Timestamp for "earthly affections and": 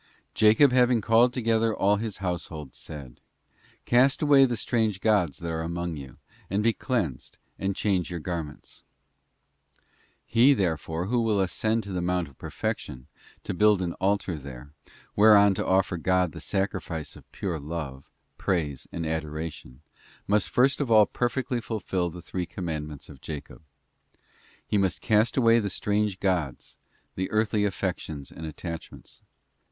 27.29-28.47